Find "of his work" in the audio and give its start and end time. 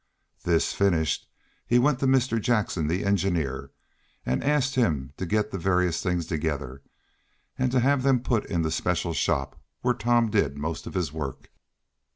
10.87-11.51